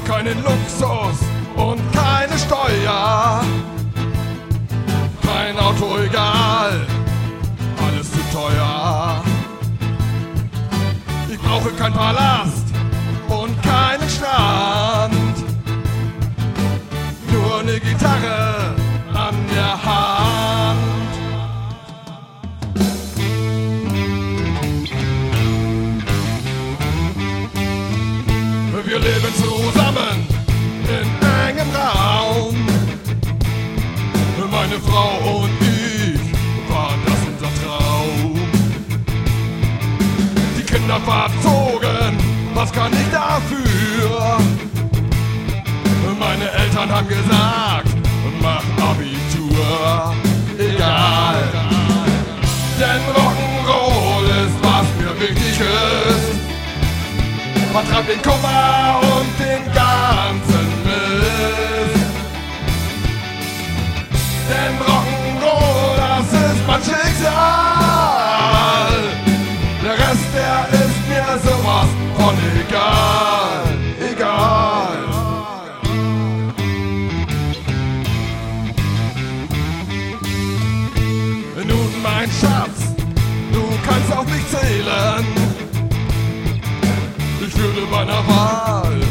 keinen 0.00 0.42
Luxus 0.42 1.18
und 1.56 1.80
keine 1.92 2.38
Steuer. 2.38 3.42
Kein 5.22 5.58
Auto 5.58 5.98
egal, 5.98 6.86
alles 7.86 8.10
zu 8.10 8.18
teuer. 8.32 9.22
Ich 11.28 11.38
brauche 11.40 11.70
kein 11.72 11.92
Palast 11.92 12.66
und 13.28 13.62
keinen 13.62 14.08
Strand. 14.08 15.36
Nur 17.32 17.60
eine 17.60 17.80
Gitarre 17.80 18.74
an 19.14 19.34
der 19.54 19.84
Hand. 19.84 20.11
Die 40.92 40.98
Kinder 40.98 41.10
verzogen, 41.10 42.18
was 42.54 42.70
kann 42.70 42.92
ich 42.92 43.10
dafür? 43.10 44.38
Meine 46.18 46.50
Eltern 46.50 46.90
haben 46.90 47.08
gesagt, 47.08 47.88
mach 48.42 48.62
Abitur. 48.90 50.14
Egal, 50.58 51.48
denn 52.78 53.02
Rock'n'Roll 53.14 54.24
ist, 54.44 54.56
was 54.62 54.86
mir 54.98 55.18
wichtig 55.18 55.60
ist. 55.60 56.30
Vertreibt 57.72 58.08
den 58.10 58.22
Kummer 58.22 59.00
und 59.00 59.30
den 59.40 59.64
ganzen 59.72 60.68
Mist. 60.84 62.06
Denn 64.50 64.74
Rock'n'Roll, 64.86 65.96
das 65.96 66.32
ist 66.32 66.66
mein 66.66 66.82
Schicksal. 66.82 67.61
Egal. 72.60 73.64
Egal. 74.12 74.98
Nun, 81.66 81.92
mein 82.02 82.28
Schatz, 82.40 82.94
du 83.52 83.62
kannst 83.86 84.12
auf 84.16 84.26
mich 84.26 84.46
zählen. 84.48 85.26
Ich 87.46 87.56
würde 87.56 87.86
bei 87.90 87.98
einer 87.98 88.26
Wahl 88.28 89.01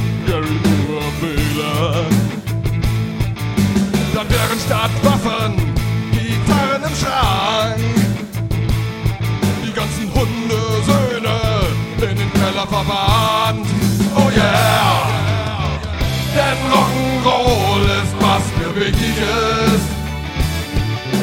was 18.72 18.76
mir 18.76 18.86
wichtig 18.86 19.18
ist. 19.18 19.90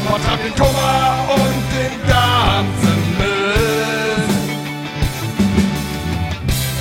Vertreibt 0.06 0.44
den 0.44 0.54
Kummer 0.54 1.28
und 1.34 1.64
den 1.74 1.94
ganzen 2.08 2.98
Mist. 3.18 4.46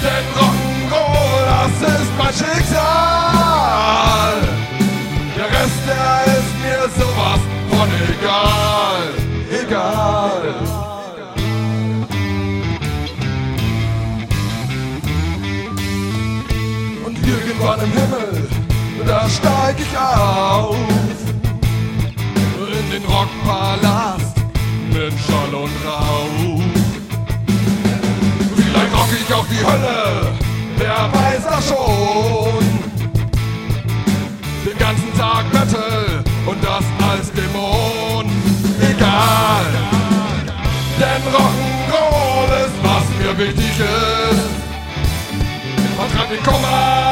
Denn 0.02 0.26
Rock'n'Roll, 0.38 1.44
das 1.46 1.76
ist 1.92 2.12
mein 2.18 2.34
Schicksal. 2.34 2.78
Der 5.36 5.46
Rest, 5.46 5.82
der 5.88 6.16
ist 6.38 6.54
mir 6.64 6.84
sowas 6.98 7.42
von 7.70 7.90
egal. 8.10 9.04
Egal. 9.62 10.44
Und 17.06 17.16
irgendwann 17.28 17.80
im 17.82 17.92
Himmel, 17.92 18.57
da 19.08 19.30
steig 19.30 19.78
ich 19.80 19.98
auf. 19.98 20.76
In 22.80 22.92
den 22.92 23.06
Rockpalast 23.06 24.36
mit 24.90 25.14
Schall 25.26 25.54
und 25.54 25.72
Rauch. 25.86 26.62
Vielleicht 28.56 28.94
rock 28.94 29.12
ich 29.12 29.34
auch 29.34 29.46
die 29.48 29.66
Hölle, 29.66 30.34
wer 30.78 31.10
weiß 31.14 31.44
das 31.50 31.68
schon. 31.70 32.64
Den 34.66 34.78
ganzen 34.78 35.18
Tag 35.18 35.46
Metal 35.54 36.24
und 36.46 36.64
das 36.64 36.84
als 37.10 37.32
Dämon. 37.32 38.30
Egal, 38.82 39.66
denn 41.00 41.24
Rock'n'Roll 41.34 42.66
ist, 42.66 42.78
was 42.84 43.06
mir 43.20 43.38
wichtig 43.38 43.80
ist. 43.80 44.48
Vertreibt 45.96 46.32
den 46.32 46.44
Kummer 46.44 47.07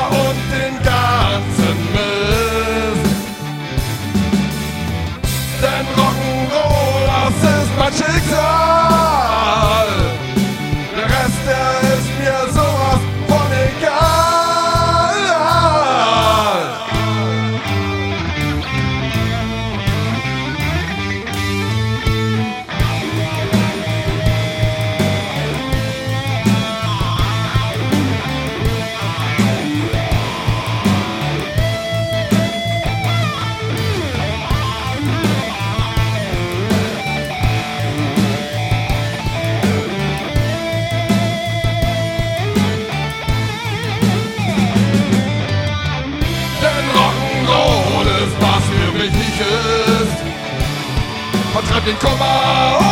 den 51.85 51.99
Kummer 51.99 52.84